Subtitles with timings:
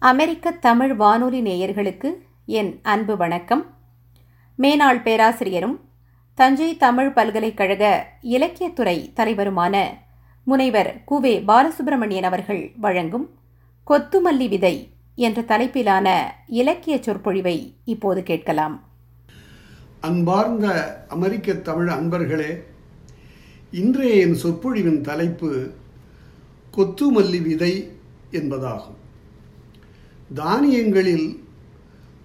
[0.00, 2.10] அமெரிக்க தமிழ் வானொலி நேயர்களுக்கு
[2.46, 3.62] என் அன்பு வணக்கம்.
[4.58, 5.80] மேனாள் பேராசிரியரும்
[6.34, 9.82] தஞ்சை தமிழ் பல்கலைக்கழக இலக்கியத்துறை தலைவருமான
[10.44, 13.26] முனைவர் குவே பாலசுப்பிரமணியன் அவர்கள் வழங்கும்
[13.86, 16.14] கொத்துமல்லி விதை என்ற தலைப்பிலான
[16.46, 18.76] இலக்கிய சொற்பொழிவை இப்போது கேட்கலாம்.
[20.00, 20.68] அன்பார்ந்த
[21.08, 22.62] அமெரிக்க தமிழ் அன்பர்களே
[23.70, 25.70] இன்றைய என் சொற்பொழிவின் தலைப்பு
[26.76, 27.90] கொத்துமல்லி விதை
[28.32, 28.97] என்பதாகும்.
[30.34, 31.42] தானியங்களில்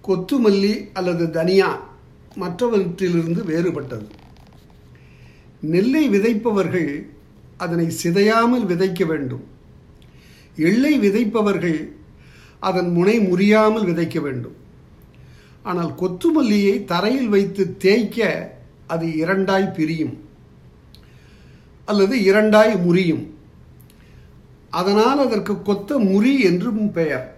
[0.08, 1.92] கொத்துமல்லி அல்லது தனியா
[2.40, 4.06] மற்றவற்றிலிருந்து வேறுபட்டது.
[5.60, 7.06] நெல்லை விதைப்பவர்கள்
[7.56, 9.44] அதனை சிதையாமல் விதைக்க வேண்டும்.
[10.56, 11.92] எள்ளை விதைப்பவர்கள்
[12.60, 14.54] அதன் முனை முறியாமல் விதைக்க வேண்டும்.
[15.62, 18.52] ஆனால் கொத்துமல்லியை தரையில் வைத்து தேய்க்க
[18.86, 20.22] அது இரண்டாய் பிரியும்.
[21.84, 23.34] அல்லது இரண்டாய் முறியும்.
[24.70, 27.33] அதனால் அதற்கு கொத்த முறி என்றும் பெயர்.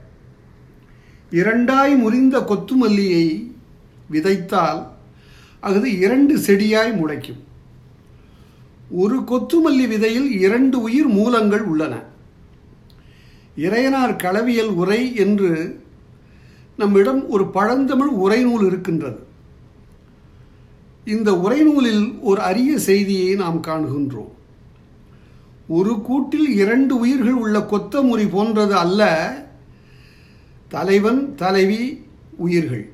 [1.31, 3.53] இரண்டாய் முறிந்த கொத்துமல்லியை
[4.13, 4.87] விதைத்தால்
[5.61, 7.45] அது இரண்டு செடியாய் முளைக்கும்.
[8.91, 12.03] ஒரு கொத்துமல்லி விதையில் இரண்டு உயிர் மூலங்கள் உள்ளன.
[13.57, 15.81] இறையனார் களவியல் உரை என்று
[16.77, 19.19] நம்மிடம் ஒரு பழந்தமிழ் உரைநூல் இருக்கின்றது.
[21.05, 24.33] இந்த உரைநூலில் ஒரு அரிய செய்தியை நாம் காணுகின்றோம்.
[25.69, 29.45] ஒரு கூட்டில் இரண்டு உயிர்கள் உள்ள கொத்தமுறி போன்றது அல்ல
[30.69, 32.93] தலைவன் தலைவி உயிர்கள்.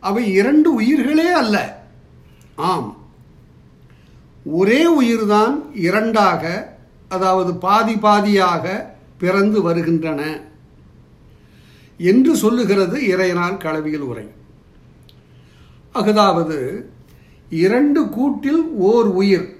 [0.00, 1.86] அவை இரண்டு உயிர்களே அல்ல.
[2.54, 2.96] ஆம்.
[4.44, 6.74] ஒரே உயிர்தான் இரண்டாக
[7.08, 8.86] அதாவது பாதி பாதியாக
[9.18, 10.40] பிறந்து வருகின்றன
[11.98, 14.24] என்று சொல்லுகிறது இறையனார் களவியல் உரை.
[15.92, 16.90] அதாவது
[17.50, 19.56] இரண்டு கூட்டில் ஓர் உயிர்.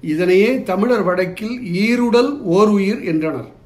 [0.00, 3.62] இதனையே தமிழர் வடக்கில் ஈருடல் ஓர் உயிர் என்றனர்.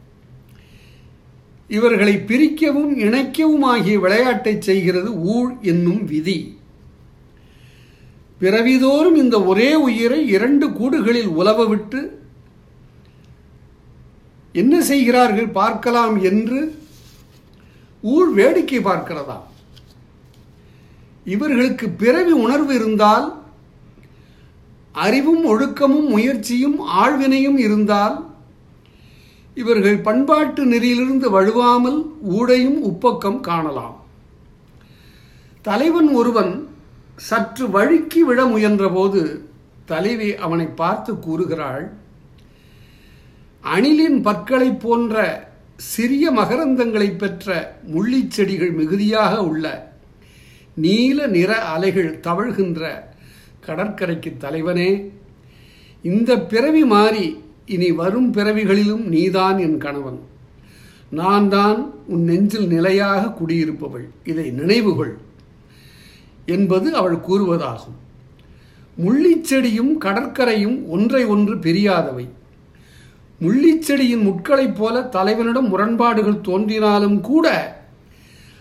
[1.69, 6.57] இவர்களை பிரிக்கவும் இணைக்கவும் ஆகிய விளையாட்டை செய்கிறது ஊழ் என்னும் விதி.
[8.41, 12.21] பிறவிதோறும் இந்த ஒரே உயிரை இரண்டு கூடுகளில் உலவ விட்டு
[14.53, 16.81] என்ன செய்கிறார்கள் பார்க்கலாம் என்று
[18.03, 19.39] ஊழ் வேடிக்கை பார்க்கிறதா?
[21.25, 23.43] இவர்களுக்கு பிறவி உணர்வு இருந்தால்
[24.93, 28.28] அறிவும் ஒழுக்கமும் முயற்சியும் ஆழ்வினையும் இருந்தால்
[29.59, 31.99] இவர்கள் பண்பாட்டு நெறியிலிருந்து வழுவாமல்
[32.39, 33.97] ஊடையும் உப்பக்கம் காணலாம்.
[35.65, 36.53] தலைவன் ஒருவன்
[37.29, 39.23] சற்று வழுக்கி விட முயன்றபோது
[39.87, 41.87] தலைவி அவனை பார்த்து கூறுகிறாள்
[43.65, 45.17] அணிலின் பற்களைப் போன்ற
[45.87, 47.49] சிறிய மகரந்தங்களை பெற்ற
[47.95, 49.67] முள்ளிச் செடிகள் மிகுதியாக உள்ள
[50.77, 52.83] நீல நிற அலைகள் தவழ்கின்ற
[53.67, 54.91] கடற்கரைக்கு தலைவனே
[56.05, 57.27] இந்த பிறவி மாறி
[57.69, 60.21] இனி வரும் பிறவிகளிலும் நீதான் என் கணவன்.
[61.11, 64.09] நான் தான் உன் நெஞ்சில் நிலையாக குடியிருப்பவள்.
[64.25, 65.17] இதை நினைவுகொள்.
[66.47, 67.97] என்பது அவள் கூறுவதாகும்.
[69.05, 72.29] முள்ளிச்செடியும் கடற்கரையும் ஒன்றை ஒன்று பிரியாதவை.
[73.41, 77.77] முள்ளிச்செடியின் முட்களைப் போல தலைவனிடம் முரண்பாடுகள் தோன்றினாலும் கூட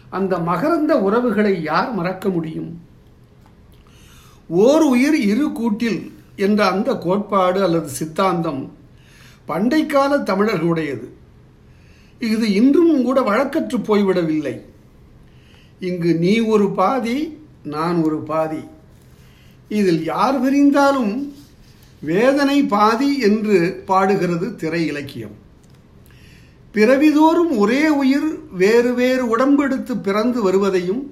[0.10, 2.82] அந்த மகரந்த உறவுகளை யார் மறக்க முடியும்?
[4.48, 8.77] ஓர் உயிர் இரு கூட்டில் என்ற அந்த கோட்பாடு அல்லது சித்தாந்தம்
[9.48, 11.08] பண்டைக்கால தமிழர்களுடையது.
[12.20, 14.56] இது இன்றும் கூட வழக்கற்று போய்விடவில்லை.
[15.80, 18.62] இங்கு நீ ஒரு பாதி நான் ஒரு பாதி.
[19.70, 21.32] இதில் யார் விரிந்தாலும்
[22.00, 25.36] வேதனை பாதி என்று பாடுகிறது திரை இலக்கியம்.
[26.74, 31.04] பிறவிதோறும் ஒரே உயிர் வேறு வேறு உடம்பெடுத்து பிறந்து வருவதையும்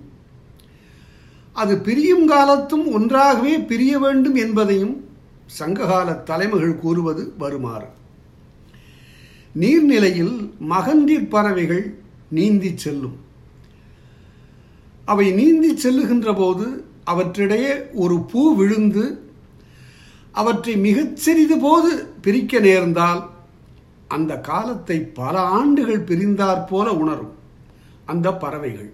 [1.53, 4.95] அது பிரியும் காலத்தும் ஒன்றாகவே பிரிய வேண்டும் என்பதையும்
[5.45, 7.85] சங்ககால தலைமைகள் கூறுவது வருமாறு.
[9.59, 11.97] நீர்நிலையில் மகந்தீர் பறவைகள்
[12.29, 13.17] நீந்தி செல்லும்.
[15.05, 19.29] அவை நீந்தி செல்லுகின்ற போது அவற்றிடையே ஒரு பூ விழுந்து
[20.31, 23.29] அவற்றை மிகச் சிறிது போது பிரிக்க நேர்ந்தால்
[24.07, 27.33] அந்த காலத்தை பல ஆண்டுகள் பிரிந்தாற் போல உணரும்
[28.05, 28.93] அந்த பறவைகள்.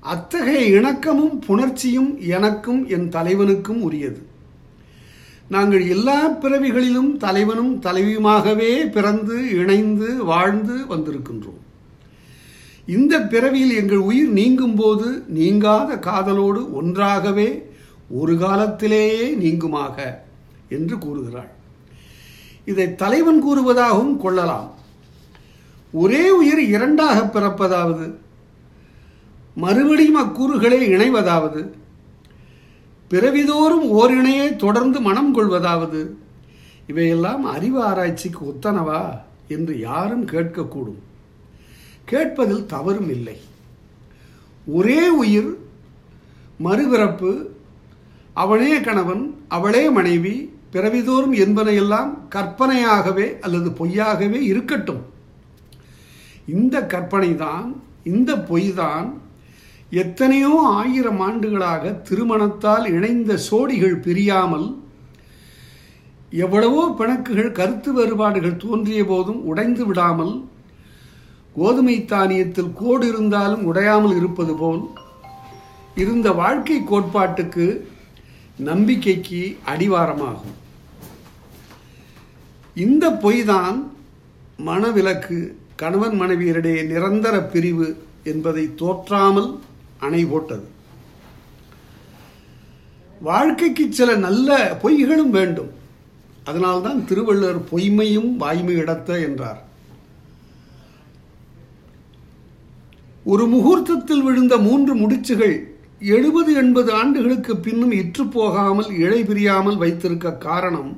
[0.00, 4.27] அத்தகைய இணக்கமும் புணர்ச்சியும் எனக்கும் என் தலைவனுக்கும் உரியது.
[5.48, 11.62] நாங்கள் எல்லா பிறவிகளிலும் தலைவனும் தலைவியுமாகவே பிறந்து இணைந்து வாழ்ந்து வந்திருக்கின்றோம்.
[12.86, 17.48] இந்த பிறவியில் எங்கள் உயிர் நீங்கும் போது நீங்காத காதலோடு ஒன்றாகவே
[18.10, 19.96] ஒரு காலத்திலேயே நீங்குமாக
[20.68, 21.50] என்று கூறுகிறாள்.
[22.64, 24.70] இதை தலைவன் கூறுவதாகவும் கொள்ளலாம்.
[25.92, 28.06] ஒரே உயிர் இரண்டாக பிறப்பதாவது
[29.54, 31.60] மறுபடியும் அக்கூறுகளே இணைவதாவது
[33.10, 36.16] பிறவிதோறும் ஓரிணையை தொடர்ந்து மனம் கொள்வதாவது?
[36.86, 39.18] இவையெல்லாம் அறிவு ஆராய்ச்சிக்கு ஒத்தனவா
[39.48, 41.00] என்று யாரும் கேட்கக்கூடும்.
[42.04, 43.36] கேட்பதில் தவறும் இல்லை.
[44.66, 45.50] ஒரே உயிர்
[46.64, 47.46] மறுபிறப்பு
[48.34, 55.02] அவளே கணவன் அவளே மனைவி பிறவிதோறும் என்பனையெல்லாம் கற்பனையாகவே அல்லது பொய்யாகவே இருக்கட்டும்.
[56.46, 59.08] இந்த கற்பனை தான் இந்த பொய் தான்
[59.90, 64.80] எத்தனையோ ஆயிரம் ஆண்டுகளாக திருமணத்தால் இணைந்த சோடிகள் பிரியாமல்
[66.30, 70.48] எவ்வளவோ பிணக்குகள் கருத்து வேறுபாடுகள் தோன்றிய போதும் உடைந்து விடாமல்
[71.54, 74.82] கோதுமை தானியத்தில் கோடு இருந்தாலும் உடையாமல் இருப்பது போல்
[75.94, 77.86] இருந்த வாழ்க்கை கோட்பாட்டுக்கு
[78.56, 80.56] நம்பிக்கைக்கு அடிவாரமாகும்.
[82.74, 83.90] இந்த பொய்தான்
[84.66, 89.58] மனவிலக்கு கணவன் மனைவியரிடையே நிரந்தர பிரிவு என்பதை தோற்றாமல்
[89.98, 90.66] அணை போட்டது
[93.20, 95.70] வாழ்க்கைக்கு சில நல்ல பொய்களும் வேண்டும்.
[96.44, 99.66] அதனால்தான் திருவள்ளுவர் பொய்மையும் வாய்மை இடத்த என்றார்.
[103.24, 105.56] ஒரு முகூர்த்தத்தில் விழுந்த மூன்று முடிச்சுகள்
[106.00, 110.90] எழுபது எண்பது ஆண்டுகளுக்கு பின்னும் இற்று போகாமல் இழை பிரியாமல் வைத்திருக்க காரணம்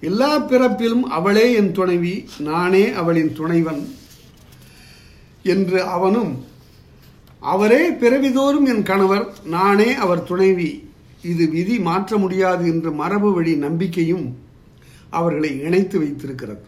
[0.00, 3.82] எல்லா பிறப்பிலும் அவளே என் துணைவி நானே அவளின் துணைவன்
[5.42, 6.32] என்று அவனும்
[7.42, 10.70] அவரே பிறவிதோறும் என் கணவர் நானே அவர் துணைவி.
[11.22, 14.26] இது விதி மாற்ற முடியாது என்ற மரபு வழி நம்பிக்கையும்
[15.10, 16.64] அவர்களை இணைத்து வைத்திருக்கிறது.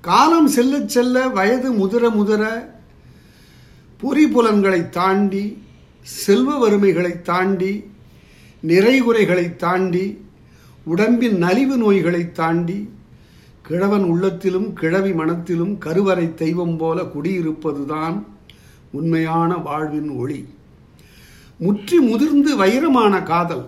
[0.00, 2.42] காலம் செல்ல செல்ல வயது முதிர முதிர
[4.02, 5.44] பொறிபுலன்களை தாண்டி
[6.02, 7.72] செல்வ வறுமைகளை தாண்டி
[8.66, 10.18] நிறைகுறைகளை தாண்டி
[10.84, 12.88] உடம்பின் நலிவு நோய்களை தாண்டி
[13.62, 18.16] கிழவன் உள்ளத்திலும் கிழவி மனத்திலும் கருவறை தெய்வம் போல குடியிருப்பதுதான்
[18.98, 20.40] உண்மையான வாழ்வின் ஒளி.
[21.60, 23.64] முற்றி முதிர்ந்து வைரமான காதல்.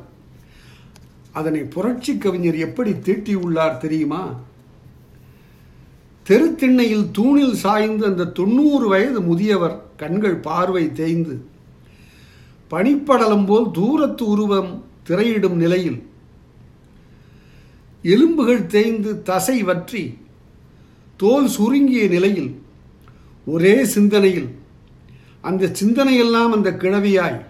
[1.32, 4.22] அதனை புரட்சி கவிஞர் எப்படி தீட்டியுள்ளார் தெரியுமா?
[6.26, 11.34] தெருத்திண்ணையில் தூணில் சாய்ந்து அந்த தொண்ணூறு வயது முதியவர் கண்கள் பார்வை தேய்ந்து
[12.70, 14.70] பனிப்படலம் போல் தூரத்து உருவம்
[15.08, 15.98] திரையிடும் நிலையில்
[18.04, 20.02] எலும்புகள் தேய்ந்து தசை வற்றி
[21.20, 22.50] தோல் சுருங்கிய நிலையில்
[23.46, 24.48] ஒரே சிந்தனையில்
[25.46, 27.40] அந்த சிந்தனையெல்லாம் அந்த கிழவியாய்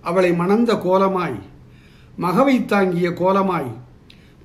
[0.00, 1.38] அவளை மணந்த கோலமாய்
[2.16, 3.70] மகவை தாங்கிய கோலமாய்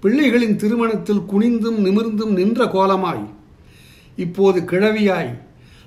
[0.02, 3.26] பிள்ளைகளின் திருமணத்தில் குனிந்தும் நிமிர்ந்தும் நின்ற கோலமாய்
[4.16, 5.40] இப்போது கிழவியாய்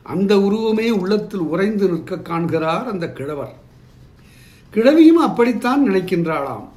[0.02, 3.54] அந்த உருவமே உள்ளத்தில் உறைந்து நிற்க காண்கிறார் அந்த கிழவர்.
[4.70, 6.68] கிழவியும் அப்படித்தான் நினைக்கின்றாளாம்.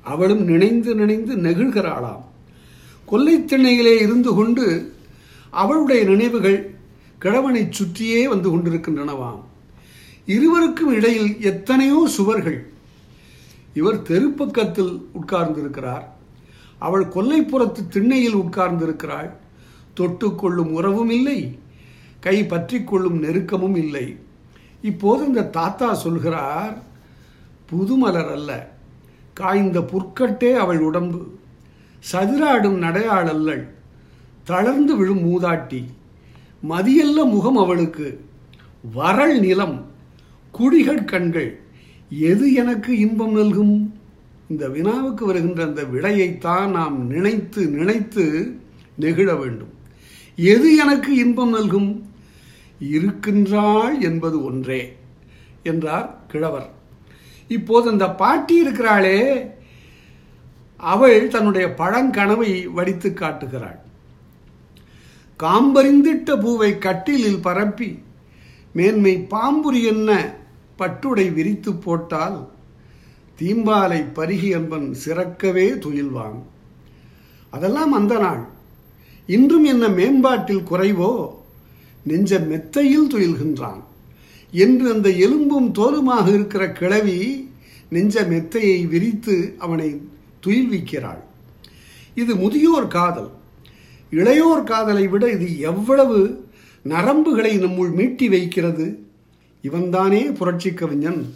[0.00, 2.24] அவளும் நினைந்து நினைந்து நெகிழ்கிறாளாம்.
[3.12, 4.92] கொல்லைத்திண்ணையிலே இருந்து கொண்டு
[5.50, 6.58] அவளுடைய நினைவுகள்
[7.20, 9.40] கிழவனை சுற்றியே வந்து கொண்டிருக்கின்றனவாம்.
[10.26, 12.72] இருவருக்கும் இடையில் எத்தனையோ சுவர்கள்.
[13.74, 16.06] இவர் தெருப்பக்கத்தில் உட்கார்ந்திருக்கிறார்.
[16.78, 19.30] அவள் கொல்லைப்புறத்து திண்ணையில் உட்கார்ந்திருக்கிறாள்.
[19.96, 21.58] தொட்டுக்கொள்ளும் உறவும் இல்லை.
[22.20, 24.18] கை பற்றி கொள்ளும் நெருக்கமும் இல்லை.
[24.82, 26.82] இப்போது இந்த தாத்தா சொல்கிறார்
[27.72, 28.50] புதுமலர் அல்ல.
[29.34, 31.20] காய்ந்த புற்கட்டே அவள் உடம்பு.
[32.12, 33.64] சதிராடும் நடையாளல்லள்.
[34.44, 35.84] தளர்ந்து விழும் மூதாட்டி.
[36.68, 38.24] மதியல்ல முகம் அவளுக்கு.
[38.96, 39.86] வரள் நிலம்
[40.50, 41.60] குடிகள் கண்கள்.
[42.10, 43.94] எது எனக்கு இன்பம் நல்கும்?
[44.48, 48.56] இந்த வினாவுக்கு வருகின்ற அந்த விடையைத்தான் நாம் நினைத்து நினைத்து
[49.00, 49.72] நெகிழ வேண்டும்.
[50.36, 52.08] எது எனக்கு இன்பம் நல்கும்?
[52.80, 54.96] இருக்கின்றாள் என்பது ஒன்றே
[55.62, 56.70] என்றார் கிழவர்.
[57.48, 59.50] இப்போது அந்த பாட்டி இருக்கிறாளே
[60.76, 63.88] அவள் தன்னுடைய பழங்கனவை வடித்து காட்டுகிறாள்.
[65.42, 67.98] காம்பறிந்திட்ட பூவை கட்டிலில் பரப்பி
[68.72, 70.34] மேன்மை பாம்புரி என்ன
[70.78, 72.48] பட்டுடை விரித்து போட்டால்
[73.38, 76.42] தீம்பாலை பருகி என்பன் சிறக்கவே துயில்வான்.
[77.50, 78.48] அதெல்லாம் அந்த நாள்.
[79.26, 81.34] இன்றும் என்ன மேம்பாட்டில் குறைவோ?
[82.02, 83.82] நெஞ்ச மெத்தையில் துயில்கின்றான்.
[84.50, 87.50] என்று அந்த எலும்பும் தோலுமாக இருக்கிற கிழவி
[87.88, 90.08] நெஞ்ச மெத்தையை விரித்து அவனை
[90.46, 91.22] துயில்விக்கிறாள்.
[92.14, 93.30] இது முதியோர் காதல்.
[94.12, 96.48] இளையோர் காதலை விட இது எவ்வளவு
[96.84, 98.86] நரம்புகளை நம்முள் மீட்டி வைக்கிறது?
[99.62, 101.34] இவன்தானே புரட்சி கவிஞன்.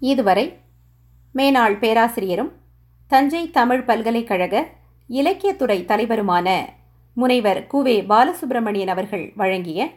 [0.00, 0.56] இதுவரை
[1.34, 2.52] மேனாள் பேராசிரியரும்
[3.06, 4.68] தஞ்சை தமிழ் பல்கலைக்கழக
[5.08, 6.48] இலக்கியத்துறை தலைவருமான
[7.14, 9.88] முனைவர் குவே பாலசுப்பிரமணியன் அவர்கள் வழங்கிய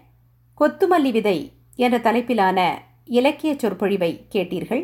[0.60, 2.60] கொத்துமல்லி விதை என்ற தலைப்பிலான
[3.06, 4.84] இலக்கிய சொற்பொழிவை கேட்டீர்கள்.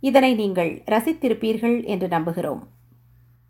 [0.00, 2.62] இதனை நீங்கள் ரசித்திருப்பீர்கள் என்று நம்புகிறோம்.